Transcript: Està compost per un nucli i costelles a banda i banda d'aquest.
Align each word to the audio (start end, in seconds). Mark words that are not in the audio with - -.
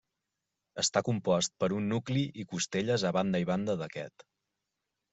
Està 0.83 1.03
compost 1.09 1.53
per 1.65 1.69
un 1.81 1.87
nucli 1.93 2.25
i 2.45 2.49
costelles 2.57 3.07
a 3.11 3.15
banda 3.21 3.45
i 3.47 3.49
banda 3.55 3.81
d'aquest. 3.83 4.31